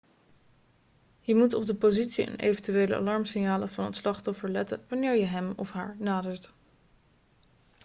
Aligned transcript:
je 1.21 1.35
moet 1.35 1.53
op 1.53 1.65
de 1.65 1.75
positie 1.75 2.25
en 2.25 2.35
eventuele 2.39 2.95
alarmsignalen 2.95 3.69
van 3.69 3.85
het 3.85 3.95
slachtoffer 3.95 4.49
letten 4.49 4.85
wanneer 4.89 5.15
je 5.17 5.25
hem 5.25 5.53
of 5.55 5.71
haar 5.71 5.95
nadert 5.99 6.53